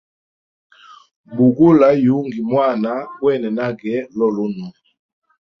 Bugula 1.35 1.87
yugu 2.05 2.39
mwana 2.51 2.91
gwene 3.19 3.49
nage 3.57 3.93
lulunwe. 4.17 4.69